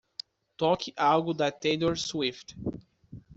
[0.57, 2.55] Toque algo da Taylor Swift.